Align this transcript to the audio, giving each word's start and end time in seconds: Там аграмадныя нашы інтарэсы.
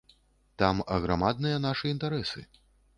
Там 0.61 0.81
аграмадныя 0.97 1.63
нашы 1.69 1.95
інтарэсы. 1.97 2.49